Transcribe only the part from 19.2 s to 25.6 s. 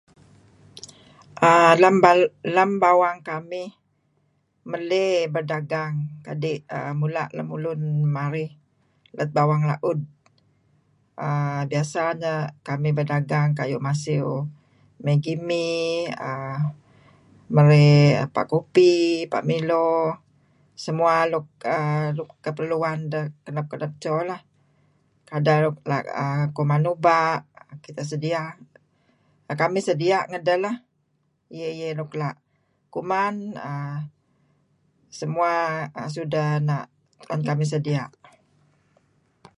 ebpa' Milo, semua nuk keperluan deh kenep-kenep edto bah. Ada